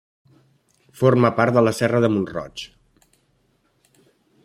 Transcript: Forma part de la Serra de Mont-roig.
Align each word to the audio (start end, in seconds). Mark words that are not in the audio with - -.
Forma 1.01 1.31
part 1.41 1.55
de 1.59 1.63
la 1.67 1.75
Serra 1.81 2.01
de 2.07 2.11
Mont-roig. 2.15 2.65